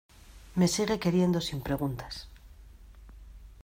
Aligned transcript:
me 0.59 0.67
sigue 0.75 0.97
queriendo 1.03 1.39
sin 1.47 1.59
preguntas 1.67 2.15